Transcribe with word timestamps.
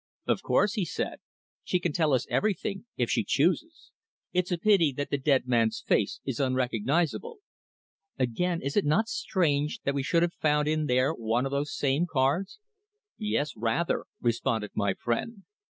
"Of 0.25 0.41
course," 0.41 0.73
he 0.73 0.83
said. 0.83 1.19
"She 1.63 1.79
can 1.79 1.91
tell 1.93 2.13
us 2.13 2.25
everything 2.27 2.87
if 2.97 3.11
she 3.11 3.23
chooses. 3.23 3.91
It's 4.33 4.51
a 4.51 4.57
pity 4.57 4.91
that 4.93 5.11
the 5.11 5.17
dead 5.19 5.47
man's 5.47 5.83
face 5.85 6.21
is 6.25 6.39
unrecognisable." 6.39 7.37
"Again, 8.17 8.63
is 8.63 8.75
it 8.75 8.83
not 8.85 9.07
strange 9.09 9.79
that 9.83 9.93
we 9.93 10.01
should 10.01 10.23
have 10.23 10.33
found 10.33 10.67
in 10.67 10.87
there 10.87 11.13
one 11.13 11.45
of 11.45 11.51
those 11.51 11.77
same 11.77 12.07
cards?" 12.07 12.57
"Yes, 13.19 13.55
rather," 13.55 14.05
responded 14.19 14.71
my 14.73 14.95
friend. 14.95 15.43